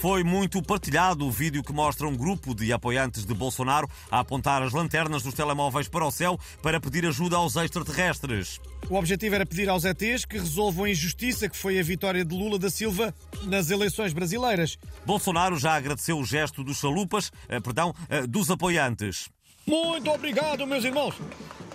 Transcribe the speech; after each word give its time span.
Foi 0.00 0.22
muito 0.22 0.62
partilhado 0.62 1.26
o 1.26 1.30
vídeo 1.30 1.60
que 1.60 1.72
mostra 1.72 2.06
um 2.06 2.16
grupo 2.16 2.54
de 2.54 2.72
apoiantes 2.72 3.26
de 3.26 3.34
Bolsonaro 3.34 3.90
a 4.08 4.20
apontar 4.20 4.62
as 4.62 4.72
lanternas 4.72 5.24
dos 5.24 5.34
telemóveis 5.34 5.88
para 5.88 6.06
o 6.06 6.10
céu 6.12 6.38
para 6.62 6.78
pedir 6.78 7.04
ajuda 7.04 7.36
aos 7.36 7.56
extraterrestres. 7.56 8.60
O 8.88 8.94
objetivo 8.94 9.34
era 9.34 9.44
pedir 9.44 9.68
aos 9.68 9.84
ETs 9.84 10.24
que 10.24 10.38
resolvam 10.38 10.84
a 10.84 10.90
injustiça 10.90 11.48
que 11.48 11.56
foi 11.56 11.80
a 11.80 11.82
vitória 11.82 12.24
de 12.24 12.32
Lula 12.32 12.60
da 12.60 12.70
Silva 12.70 13.12
nas 13.42 13.70
eleições 13.70 14.12
brasileiras. 14.12 14.78
Bolsonaro 15.04 15.58
já 15.58 15.74
agradeceu 15.74 16.16
o 16.16 16.24
gesto 16.24 16.62
dos 16.62 16.78
chalupas, 16.78 17.32
eh, 17.48 17.58
perdão, 17.58 17.92
eh, 18.08 18.24
dos 18.24 18.48
apoiantes. 18.52 19.28
Muito 19.66 20.08
obrigado, 20.12 20.64
meus 20.64 20.84
irmãos. 20.84 21.16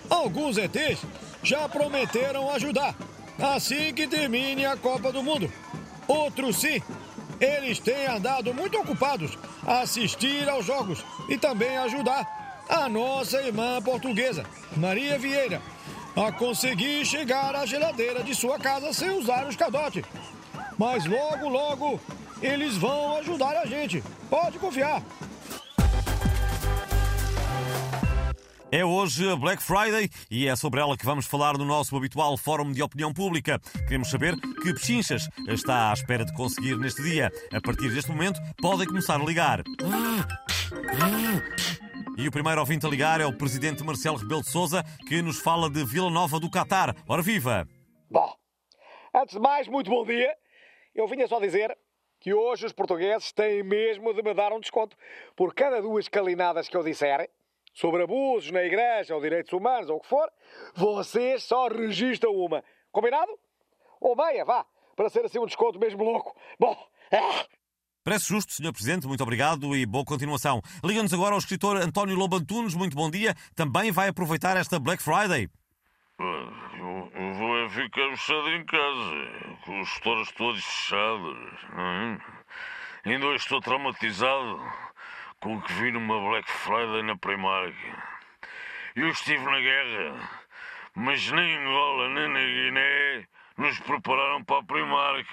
Alguns 0.08 0.56
ETs 0.56 0.98
já 1.42 1.68
prometeram 1.68 2.50
ajudar 2.52 2.96
assim 3.38 3.92
que 3.92 4.08
termine 4.08 4.64
a 4.64 4.78
Copa 4.78 5.12
do 5.12 5.22
Mundo. 5.22 5.52
Outros 6.08 6.56
sim 6.56 6.80
eles 7.44 7.78
têm 7.78 8.06
andado 8.06 8.54
muito 8.54 8.78
ocupados 8.78 9.38
a 9.66 9.80
assistir 9.80 10.48
aos 10.48 10.64
jogos 10.64 11.04
e 11.28 11.36
também 11.36 11.76
ajudar 11.78 12.64
a 12.68 12.88
nossa 12.88 13.42
irmã 13.42 13.80
portuguesa, 13.82 14.44
Maria 14.76 15.18
Vieira, 15.18 15.60
a 16.16 16.32
conseguir 16.32 17.04
chegar 17.04 17.54
à 17.54 17.66
geladeira 17.66 18.22
de 18.22 18.34
sua 18.34 18.58
casa 18.58 18.92
sem 18.92 19.10
usar 19.10 19.46
o 19.46 19.50
escadote. 19.50 20.04
Mas 20.78 21.04
logo, 21.04 21.48
logo, 21.48 22.00
eles 22.40 22.76
vão 22.76 23.16
ajudar 23.18 23.56
a 23.58 23.66
gente. 23.66 24.02
Pode 24.30 24.58
confiar. 24.58 25.02
É 28.76 28.84
hoje 28.84 29.24
Black 29.36 29.62
Friday 29.62 30.10
e 30.28 30.48
é 30.48 30.56
sobre 30.56 30.80
ela 30.80 30.96
que 30.96 31.04
vamos 31.04 31.26
falar 31.26 31.56
no 31.56 31.64
nosso 31.64 31.96
habitual 31.96 32.36
Fórum 32.36 32.72
de 32.72 32.82
Opinião 32.82 33.14
Pública. 33.14 33.60
Queremos 33.86 34.10
saber 34.10 34.34
que 34.34 34.74
pechinchas 34.74 35.28
está 35.46 35.90
à 35.90 35.92
espera 35.92 36.24
de 36.24 36.34
conseguir 36.34 36.76
neste 36.76 37.00
dia. 37.00 37.30
A 37.52 37.60
partir 37.60 37.88
deste 37.94 38.10
momento, 38.10 38.40
podem 38.60 38.84
começar 38.84 39.14
a 39.14 39.24
ligar. 39.24 39.62
E 42.18 42.26
o 42.26 42.32
primeiro 42.32 42.58
ouvinte 42.58 42.84
a 42.84 42.88
ligar 42.88 43.20
é 43.20 43.26
o 43.26 43.32
presidente 43.32 43.84
Marcelo 43.84 44.16
Rebelo 44.16 44.42
de 44.42 44.50
Souza, 44.50 44.82
que 45.06 45.22
nos 45.22 45.38
fala 45.38 45.70
de 45.70 45.84
Vila 45.84 46.10
Nova 46.10 46.40
do 46.40 46.50
Catar. 46.50 46.96
Ora 47.06 47.22
viva! 47.22 47.68
Bom, 48.10 48.34
antes 49.14 49.36
de 49.36 49.40
mais, 49.40 49.68
muito 49.68 49.88
bom 49.88 50.04
dia. 50.04 50.36
Eu 50.92 51.06
vinha 51.06 51.28
só 51.28 51.38
dizer 51.38 51.78
que 52.18 52.34
hoje 52.34 52.66
os 52.66 52.72
portugueses 52.72 53.30
têm 53.32 53.62
mesmo 53.62 54.12
de 54.12 54.20
me 54.20 54.34
dar 54.34 54.52
um 54.52 54.58
desconto 54.58 54.96
por 55.36 55.54
cada 55.54 55.80
duas 55.80 56.08
calinadas 56.08 56.68
que 56.68 56.76
eu 56.76 56.82
disser 56.82 57.30
sobre 57.74 58.04
abusos 58.04 58.50
na 58.52 58.62
igreja 58.62 59.14
ou 59.14 59.20
direitos 59.20 59.52
humanos 59.52 59.90
ou 59.90 59.96
o 59.96 60.00
que 60.00 60.08
for, 60.08 60.30
vocês 60.74 61.42
só 61.42 61.66
registram 61.68 62.32
uma. 62.32 62.64
Combinado? 62.90 63.32
Ou 64.00 64.16
meia, 64.16 64.44
vá, 64.44 64.64
para 64.94 65.10
ser 65.10 65.24
assim 65.24 65.38
um 65.38 65.46
desconto 65.46 65.78
mesmo 65.78 66.02
louco. 66.04 66.34
Bom. 66.58 66.76
Ah. 67.12 67.44
Parece 68.04 68.28
justo, 68.28 68.52
Sr. 68.52 68.72
Presidente. 68.72 69.06
Muito 69.06 69.22
obrigado 69.22 69.74
e 69.74 69.86
boa 69.86 70.04
continuação. 70.04 70.60
Liga-nos 70.84 71.12
agora 71.12 71.32
ao 71.32 71.38
escritor 71.38 71.78
António 71.78 72.14
Lobantunes. 72.14 72.74
Muito 72.74 72.94
bom 72.94 73.10
dia. 73.10 73.34
Também 73.56 73.90
vai 73.90 74.08
aproveitar 74.08 74.56
esta 74.58 74.78
Black 74.78 75.02
Friday. 75.02 75.48
Eu, 76.18 77.10
eu 77.14 77.34
vou 77.34 77.70
ficar 77.70 78.10
fechado 78.10 78.50
em 78.50 78.64
casa, 78.66 79.58
com 79.64 79.80
os 79.80 79.88
stores 79.94 80.30
todos 80.32 80.62
fechados. 80.62 81.36
Não 81.74 81.82
é? 81.82 82.20
Ainda 83.06 83.26
hoje 83.26 83.42
estou 83.42 83.60
traumatizado 83.60 84.60
com 85.44 85.60
que 85.60 85.74
vi 85.74 85.92
numa 85.92 86.18
Black 86.20 86.50
Friday 86.50 87.02
na 87.02 87.18
Primark. 87.18 87.76
Eu 88.96 89.10
estive 89.10 89.44
na 89.44 89.60
guerra, 89.60 90.30
mas 90.94 91.30
nem 91.30 91.56
Angola 91.58 92.08
nem 92.08 92.28
na 92.28 92.40
Guiné 92.40 93.28
nos 93.58 93.78
prepararam 93.80 94.42
para 94.42 94.60
a 94.60 94.64
Primark. 94.64 95.28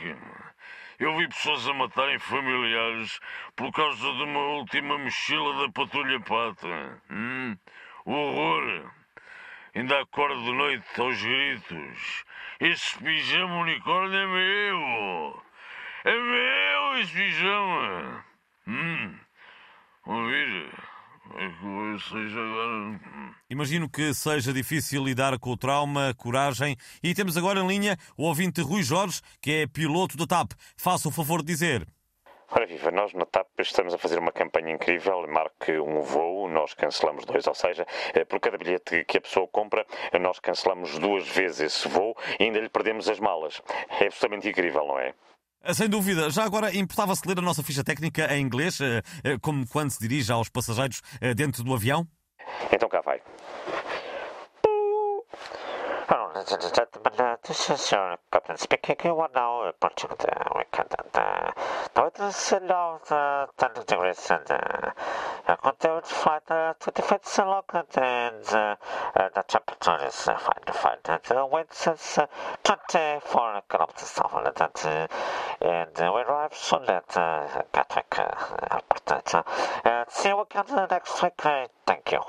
Eu 0.99 1.15
vi 1.15 1.29
pessoas 1.29 1.65
a 1.65 1.73
matarem 1.73 2.19
familiares 2.19 3.21
por 3.55 3.71
causa 3.71 4.01
de 4.01 4.23
uma 4.23 4.39
última 4.57 4.97
mochila 4.97 5.65
da 5.65 5.71
Patrulha 5.71 6.19
Pata. 6.19 7.01
Hum, 7.09 7.57
horror. 8.03 8.91
Ainda 9.73 10.01
acordo 10.01 10.43
de 10.43 10.51
noite 10.51 10.85
aos 10.99 11.23
gritos. 11.23 12.25
Esse 12.59 12.97
pijama 13.01 13.61
unicórnio 13.61 14.19
é 14.19 14.27
meu! 14.27 15.43
É 16.03 16.19
meu 16.19 16.99
esse 16.99 17.13
pijama! 17.13 18.25
Hum. 18.67 19.30
Imagino 23.49 23.89
que 23.89 24.13
seja 24.13 24.51
difícil 24.51 25.03
lidar 25.03 25.37
com 25.39 25.51
o 25.51 25.57
trauma, 25.57 26.13
coragem. 26.17 26.75
E 27.03 27.13
temos 27.13 27.37
agora 27.37 27.59
em 27.59 27.67
linha 27.67 27.97
o 28.17 28.23
ouvinte 28.23 28.61
Rui 28.61 28.83
Jorge, 28.83 29.21
que 29.41 29.51
é 29.51 29.67
piloto 29.67 30.17
da 30.17 30.25
TAP. 30.25 30.53
Faça 30.75 31.07
o 31.07 31.11
favor 31.11 31.41
de 31.41 31.47
dizer. 31.47 31.87
Ora 32.53 32.65
viva, 32.65 32.91
nós 32.91 33.13
na 33.13 33.25
TAP 33.25 33.47
estamos 33.59 33.93
a 33.93 33.97
fazer 33.97 34.19
uma 34.19 34.31
campanha 34.33 34.73
incrível, 34.73 35.25
marque 35.25 35.79
um 35.79 36.01
voo, 36.01 36.49
nós 36.49 36.73
cancelamos 36.73 37.23
dois, 37.23 37.47
ou 37.47 37.53
seja, 37.53 37.87
eh, 38.13 38.25
por 38.25 38.41
cada 38.41 38.57
bilhete 38.57 39.05
que 39.05 39.19
a 39.19 39.21
pessoa 39.21 39.47
compra, 39.47 39.85
nós 40.19 40.37
cancelamos 40.37 40.99
duas 40.99 41.25
vezes 41.29 41.61
esse 41.61 41.87
voo 41.87 42.13
e 42.37 42.43
ainda 42.43 42.59
lhe 42.59 42.67
perdemos 42.67 43.07
as 43.07 43.21
malas. 43.21 43.61
É 44.01 44.07
absolutamente 44.07 44.49
incrível, 44.49 44.85
não 44.85 44.99
é? 44.99 45.13
Ah, 45.63 45.73
sem 45.75 45.87
dúvida. 45.87 46.29
Já 46.31 46.43
agora 46.43 46.75
importava-se 46.75 47.21
ler 47.27 47.37
a 47.37 47.41
nossa 47.41 47.61
ficha 47.61 47.83
técnica 47.83 48.33
em 48.33 48.41
inglês, 48.41 48.81
eh, 48.81 49.03
eh, 49.23 49.37
como 49.39 49.67
quando 49.67 49.91
se 49.91 49.99
dirige 49.99 50.31
aos 50.31 50.49
passageiros 50.49 51.01
eh, 51.21 51.35
dentro 51.35 51.63
do 51.63 51.73
avião? 51.73 52.07
Então 52.71 52.89
cá 52.89 53.01
vai. 53.01 53.21
captain 58.31 58.57
speaking. 58.57 58.95
You 59.05 59.19
are 59.19 59.29
now 59.35 59.67
approaching 59.69 60.09
the 60.17 60.33
weekend 60.55 60.89
now 61.95 62.07
it 62.07 62.19
is 62.19 62.49
the 62.49 63.47
10 63.57 63.85
degrees 63.85 64.31
and 64.31 64.45
uh, 65.51 65.55
continued 65.57 66.05
flight 66.05 66.49
uh, 66.49 66.73
to 66.79 66.91
defense 66.91 67.37
local 67.39 67.83
and 67.97 68.45
uh, 68.53 68.75
uh, 69.15 69.29
the 69.35 69.43
temperature 69.47 69.97
is 70.07 70.27
uh, 70.27 70.37
fine 70.37 70.63
to 70.65 70.73
find 70.73 70.99
and 71.05 71.21
the 71.27 71.45
wind 71.45 71.67
is 71.71 72.17
uh, 72.17 72.25
24 72.63 73.61
kilometers 73.69 74.17
an 74.17 74.23
hour 74.31 74.47
and, 74.47 74.61
uh, 74.85 75.07
uh, 76.03 76.11
we 76.13 76.21
arrive 76.21 76.53
soon 76.55 76.83
at 76.85 77.17
uh, 77.17 77.61
Gatwick 77.73 78.15
uh. 78.19 79.43
Uh, 79.85 80.05
see 80.09 80.29
you 80.29 80.41
again 80.41 80.87
next 80.89 81.21
week. 81.21 81.33
Uh, 81.45 81.67
thank 81.85 82.11
you. 82.11 82.21